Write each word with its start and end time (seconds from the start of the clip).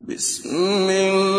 بسم 0.00 0.48
الله 0.50 1.37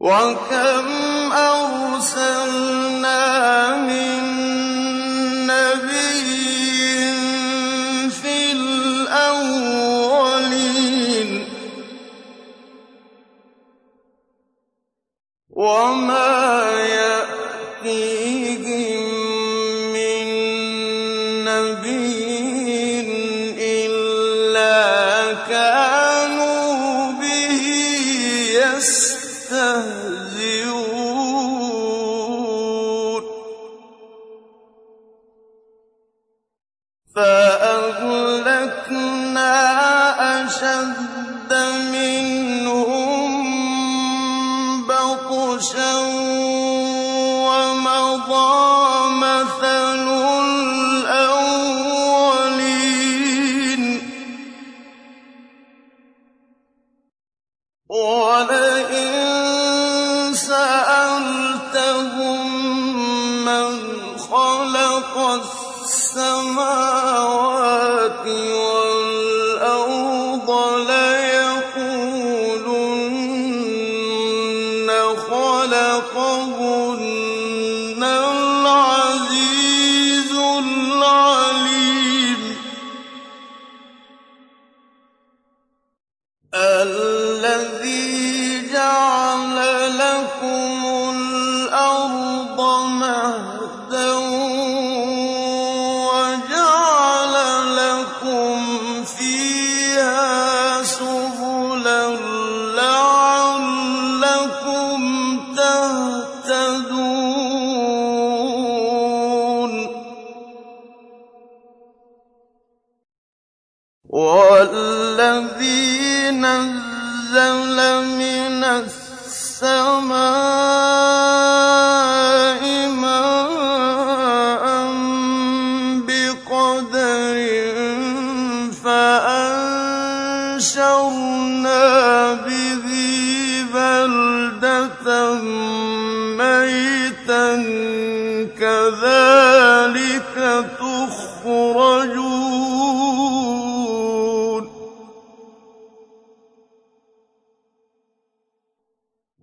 وكم 0.00 0.99
والأرض 70.50 71.29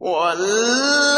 والذي 0.07 1.16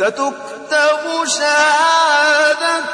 سَتُكْتَبُ 0.00 1.04
شَهَادَتُهُمْ 1.38 2.90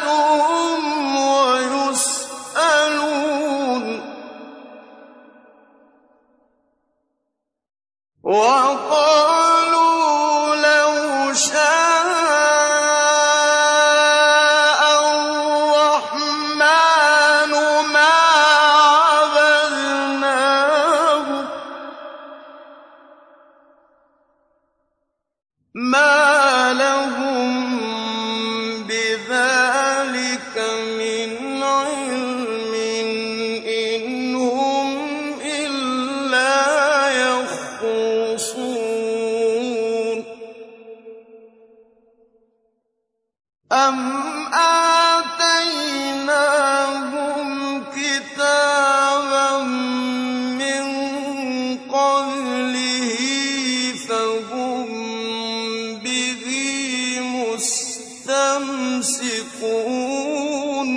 مُسْتَمْسِكُونَ 59.46 60.90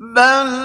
بَلْ 0.00 0.57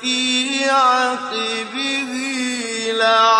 فِي 0.00 0.64
عَقِبِهِ 0.64 2.10
لَعَلَّهُمْ 2.92 3.39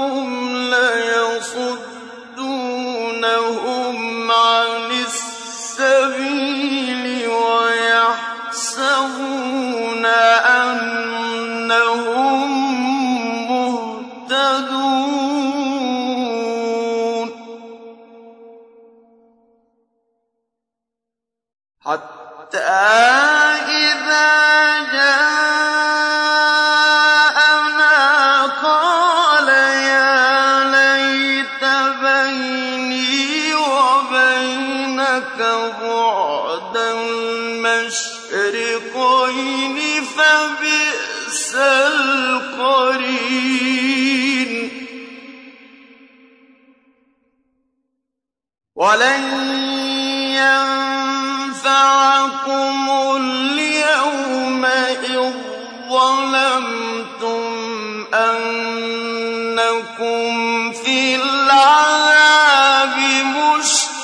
إنهم 0.00 0.70
ليصدونهم 2.36 2.50
إنكم 60.00 60.72
في 60.72 61.16
العذاب 61.16 62.96
مشتركون. 63.36 64.00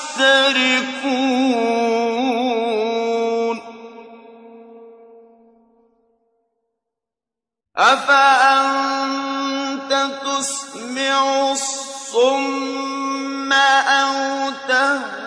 أفأنت 7.76 9.12
تسمع 10.24 11.52
الصم 11.52 13.52
أو 13.52 14.50
تهدي 14.68 15.25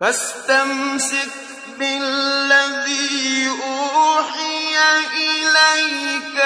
فاستمسك 0.00 1.32
بالذي 1.78 3.48
أوحي 3.48 4.76
إليك 5.16 6.36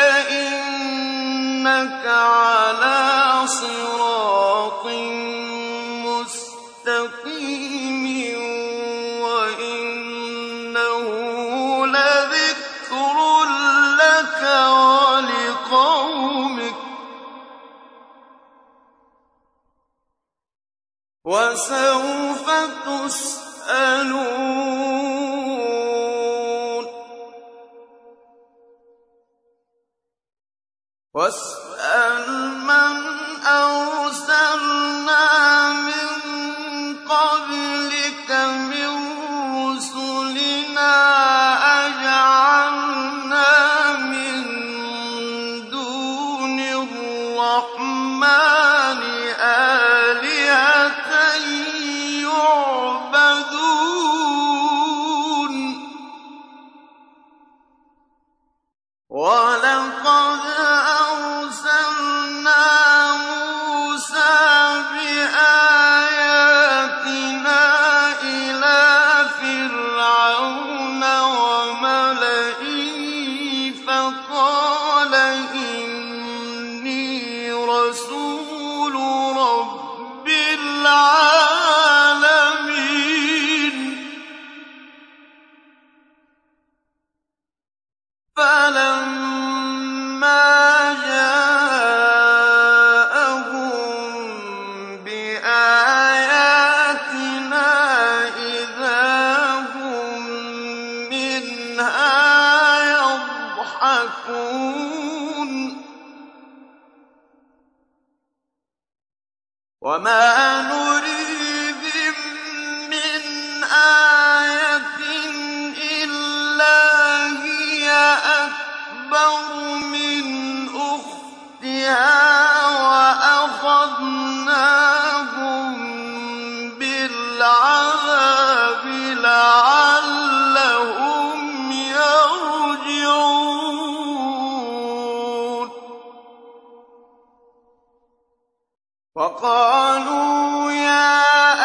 وَقَالُوا 139.17 140.73
يَا 140.73 141.23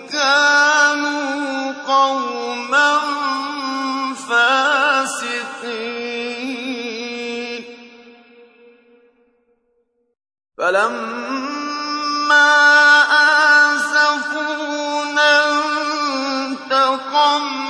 كانوا 0.08 1.74
قوما 1.88 3.00
فاسقين. 4.30 5.64
فلما 10.58 11.84
آسفونا 13.74 15.32
انتقمنا 16.42 17.63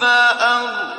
فأغرقناهم 0.00 0.98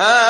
ها 0.00 0.29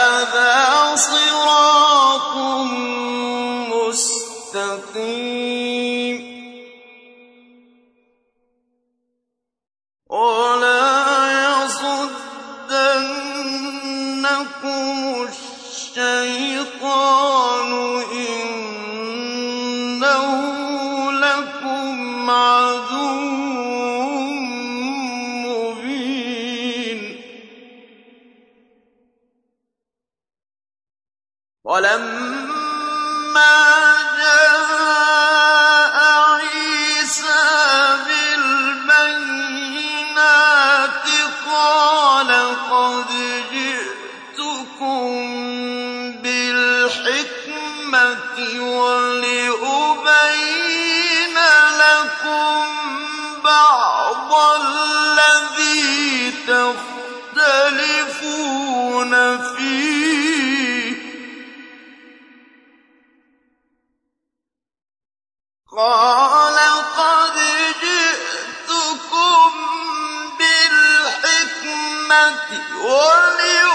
بِالْحِكْمَةِ 72.10 72.76
وَلِأُبَيِّنَ 72.76 73.69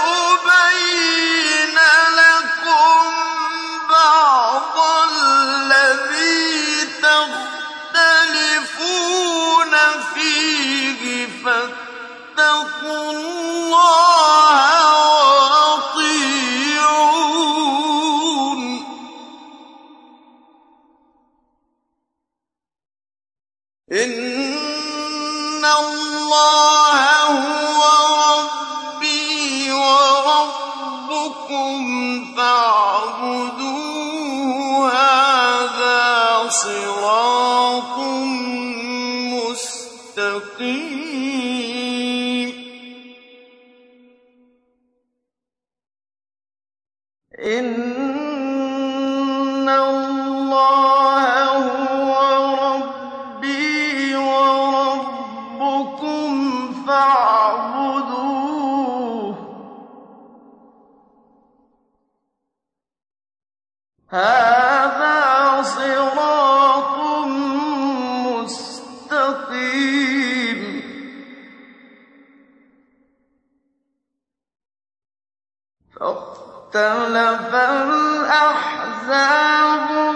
فَاخْتَلَفَ 76.00 77.54
الْأَحْزَابُ 77.54 79.10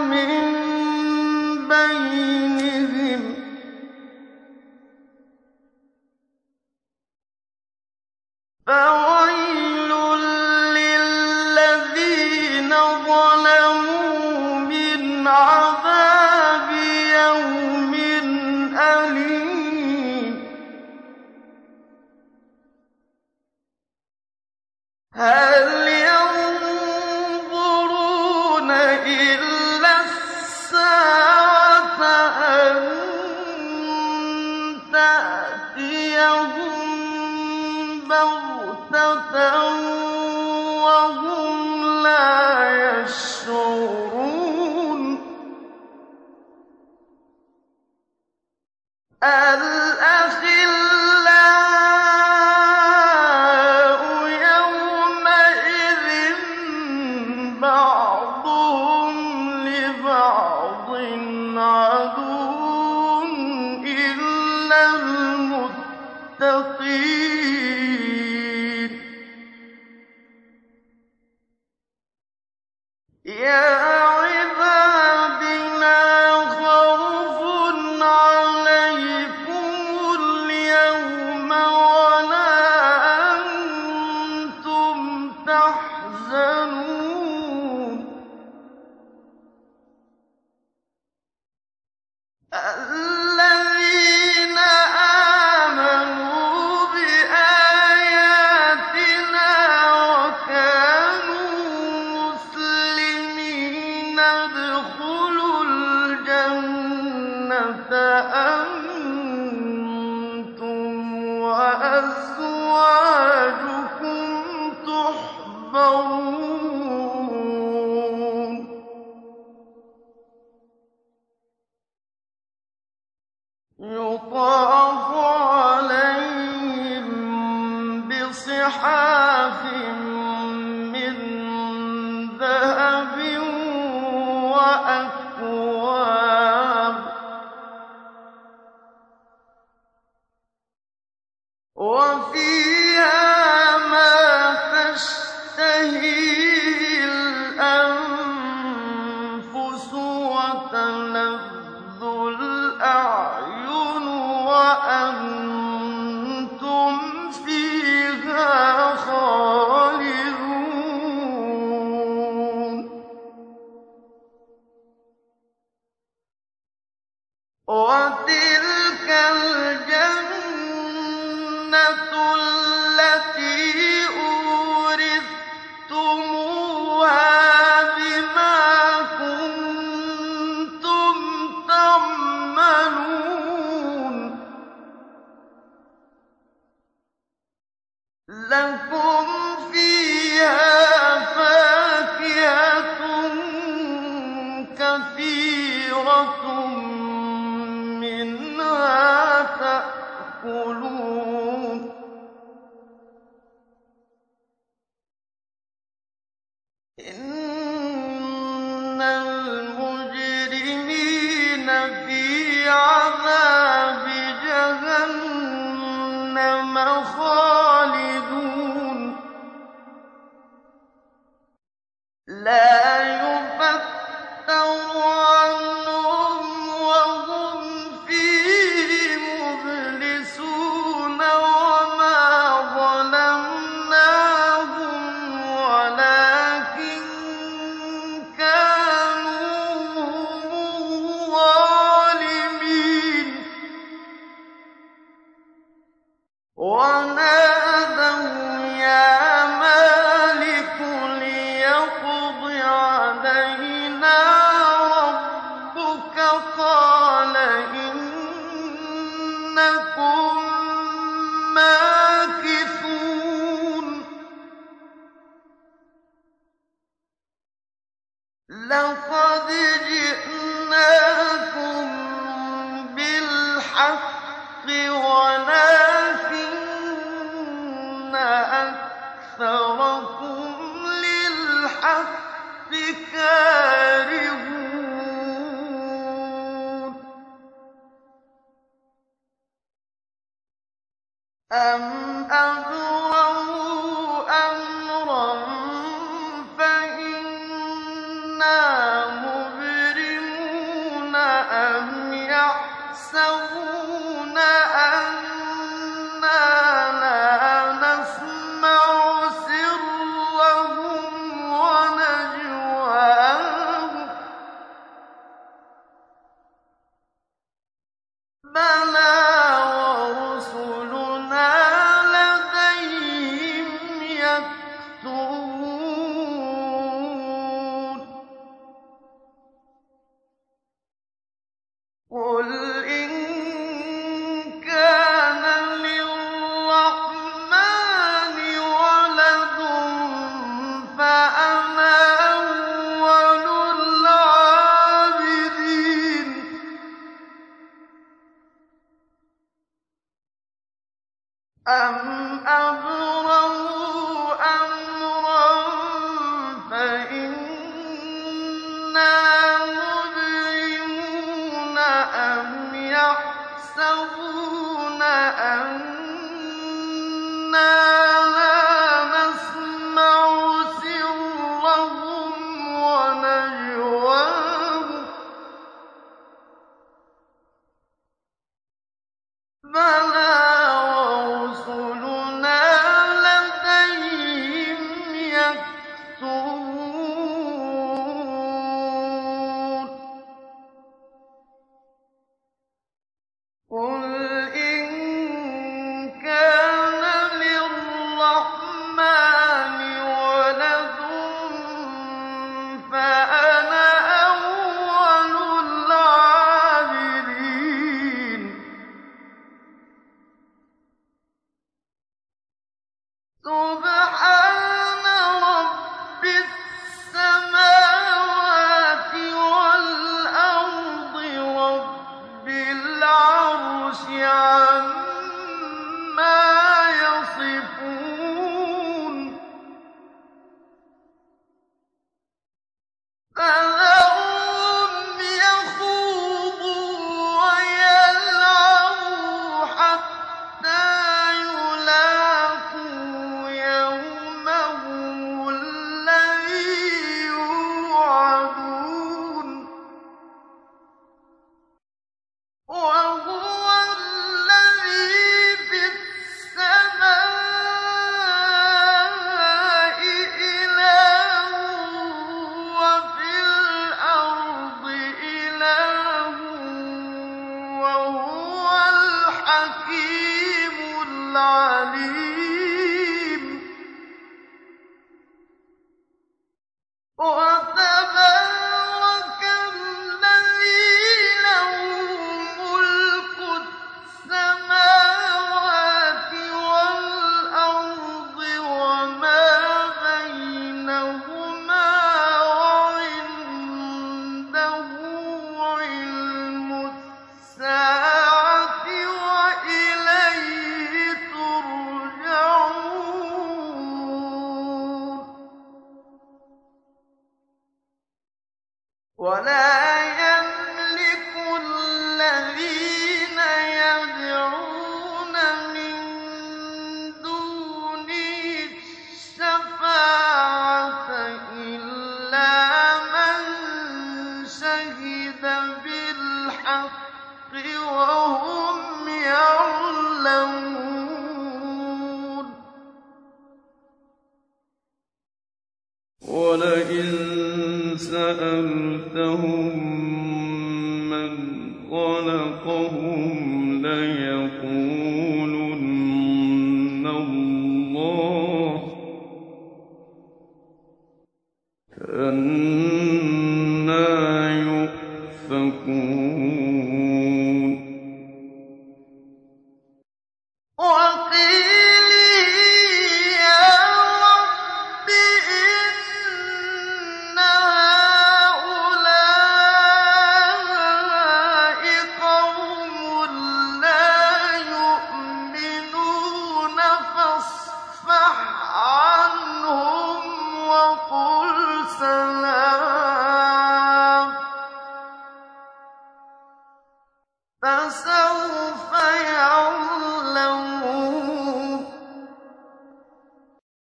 مِن 0.01 0.60